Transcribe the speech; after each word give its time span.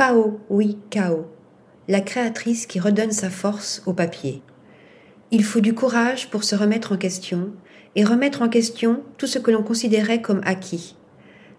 Pao 0.00 0.40
Oui 0.48 0.78
Kao, 0.88 1.26
la 1.86 2.00
créatrice 2.00 2.64
qui 2.64 2.80
redonne 2.80 3.10
sa 3.10 3.28
force 3.28 3.82
au 3.84 3.92
papier. 3.92 4.40
Il 5.30 5.44
faut 5.44 5.60
du 5.60 5.74
courage 5.74 6.30
pour 6.30 6.42
se 6.42 6.56
remettre 6.56 6.92
en 6.92 6.96
question 6.96 7.50
et 7.96 8.02
remettre 8.02 8.40
en 8.40 8.48
question 8.48 9.02
tout 9.18 9.26
ce 9.26 9.38
que 9.38 9.50
l'on 9.50 9.62
considérait 9.62 10.22
comme 10.22 10.40
acquis. 10.46 10.96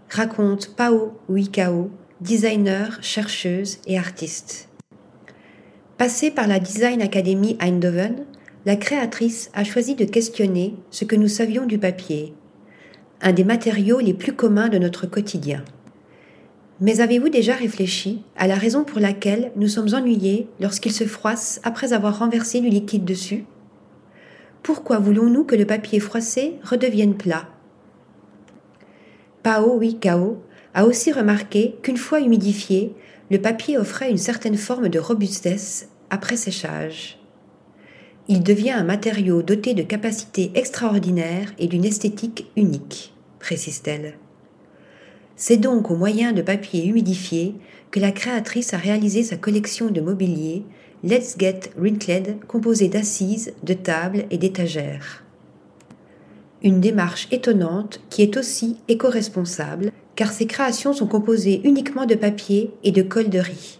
Raconte 0.09 0.75
Pao 0.75 1.19
Kao, 1.53 1.91
designer, 2.19 2.97
chercheuse 3.03 3.77
et 3.85 3.99
artiste. 3.99 4.69
Passée 5.99 6.31
par 6.31 6.47
la 6.47 6.57
Design 6.57 7.03
Academy 7.03 7.57
Eindhoven, 7.59 8.25
la 8.65 8.75
créatrice 8.75 9.51
a 9.53 9.63
choisi 9.63 9.93
de 9.93 10.05
questionner 10.05 10.73
ce 10.89 11.05
que 11.05 11.15
nous 11.15 11.27
savions 11.27 11.67
du 11.67 11.77
papier, 11.77 12.33
un 13.21 13.33
des 13.33 13.43
matériaux 13.43 13.99
les 13.99 14.15
plus 14.15 14.33
communs 14.33 14.69
de 14.69 14.79
notre 14.79 15.05
quotidien. 15.05 15.63
Mais 16.81 16.99
avez-vous 16.99 17.29
déjà 17.29 17.53
réfléchi 17.53 18.23
à 18.35 18.47
la 18.47 18.55
raison 18.55 18.83
pour 18.83 18.99
laquelle 18.99 19.51
nous 19.55 19.67
sommes 19.67 19.93
ennuyés 19.93 20.47
lorsqu'il 20.59 20.91
se 20.91 21.03
froisse 21.03 21.61
après 21.63 21.93
avoir 21.93 22.17
renversé 22.17 22.59
du 22.59 22.69
liquide 22.69 23.05
dessus? 23.05 23.45
Pourquoi 24.63 24.97
voulons-nous 24.97 25.43
que 25.43 25.55
le 25.55 25.65
papier 25.65 25.99
froissé 25.99 26.55
redevienne 26.63 27.15
plat? 27.15 27.47
Pao 29.43 29.77
Wikao 29.77 30.41
a 30.73 30.85
aussi 30.85 31.11
remarqué 31.11 31.75
qu'une 31.83 31.97
fois 31.97 32.19
humidifié, 32.19 32.95
le 33.29 33.39
papier 33.39 33.77
offrait 33.77 34.09
une 34.09 34.17
certaine 34.17 34.57
forme 34.57 34.89
de 34.89 34.99
robustesse 34.99 35.87
après 36.09 36.35
séchage. 36.35 37.19
Il 38.27 38.41
devient 38.41 38.71
un 38.71 38.83
matériau 38.83 39.43
doté 39.43 39.75
de 39.75 39.83
capacités 39.83 40.51
extraordinaires 40.55 41.53
et 41.59 41.67
d'une 41.67 41.85
esthétique 41.85 42.47
unique, 42.55 43.13
précise-t-elle. 43.39 44.15
C'est 45.35 45.57
donc 45.57 45.89
au 45.89 45.95
moyen 45.95 46.33
de 46.33 46.41
papier 46.41 46.85
humidifié 46.85 47.55
que 47.89 47.99
la 47.99 48.11
créatrice 48.11 48.73
a 48.73 48.77
réalisé 48.77 49.23
sa 49.23 49.37
collection 49.37 49.89
de 49.89 50.01
mobilier 50.01 50.63
Let's 51.03 51.35
Get 51.37 51.71
Wrinkled 51.77 52.45
composée 52.47 52.87
d'assises, 52.87 53.53
de 53.63 53.73
tables 53.73 54.25
et 54.29 54.37
d'étagères. 54.37 55.23
Une 56.63 56.79
démarche 56.79 57.27
étonnante 57.31 58.01
qui 58.09 58.21
est 58.21 58.37
aussi 58.37 58.77
éco-responsable 58.87 59.91
car 60.15 60.31
ses 60.31 60.45
créations 60.45 60.93
sont 60.93 61.07
composées 61.07 61.61
uniquement 61.63 62.05
de 62.05 62.15
papier 62.15 62.71
et 62.83 62.91
de 62.91 63.01
colle 63.01 63.29
de 63.29 63.39
riz. 63.39 63.79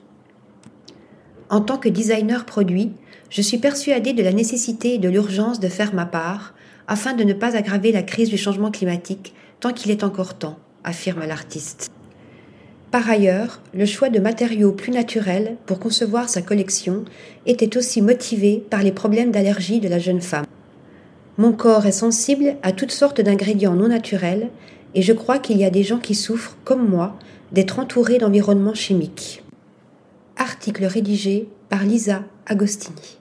En 1.50 1.62
tant 1.62 1.78
que 1.78 1.90
designer 1.90 2.46
produit, 2.46 2.94
je 3.30 3.42
suis 3.42 3.60
persuadée 3.60 4.14
de 4.14 4.24
la 4.24 4.34
nécessité 4.34 4.96
et 4.96 5.00
de 5.00 5.10
l'urgence 5.10 5.60
de 5.60 5.68
faire 5.68 5.94
ma 5.94 6.06
part 6.06 6.56
afin 6.88 7.14
de 7.14 7.24
ne 7.24 7.34
pas 7.34 7.56
aggraver 7.56 7.92
la 7.92 8.04
crise 8.04 8.30
du 8.30 8.38
changement 8.38 8.72
climatique 8.72 9.36
tant 9.60 9.74
qu'il 9.74 9.92
est 9.92 10.04
encore 10.04 10.40
temps 10.40 10.58
affirme 10.84 11.26
l'artiste. 11.26 11.92
Par 12.92 13.10
ailleurs, 13.10 13.62
le 13.74 13.86
choix 13.86 14.10
de 14.10 14.20
matériaux 14.20 14.74
plus 14.74 14.92
naturels 14.92 15.56
pour 15.66 15.80
concevoir 15.80 16.28
sa 16.28 16.42
collection 16.42 17.06
était 17.46 17.78
aussi 17.78 18.02
motivé 18.02 18.64
par 18.70 18.84
les 18.84 18.92
problèmes 18.92 19.32
d'allergie 19.32 19.80
de 19.80 19.88
la 19.88 20.00
jeune 20.00 20.20
femme. 20.20 20.46
Mon 21.38 21.54
corps 21.54 21.86
est 21.86 21.94
sensible 21.94 22.56
à 22.64 22.74
toutes 22.74 22.92
sortes 22.92 23.22
d'ingrédients 23.22 23.76
non 23.76 23.88
naturels 23.88 24.50
et 24.94 25.02
je 25.02 25.14
crois 25.14 25.40
qu'il 25.40 25.58
y 25.58 25.64
a 25.64 25.70
des 25.70 25.84
gens 25.84 26.00
qui 26.00 26.16
souffrent, 26.16 26.58
comme 26.66 26.88
moi, 26.88 27.18
d'être 27.54 27.80
entourés 27.80 28.18
d'environnements 28.18 28.74
chimiques. 28.74 29.42
Article 30.36 30.86
rédigé 30.86 31.48
par 31.70 31.84
Lisa 31.84 32.24
Agostini. 32.46 33.21